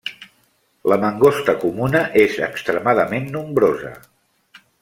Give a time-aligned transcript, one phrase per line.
[0.91, 3.97] La mangosta comuna és extremadament nombrosa.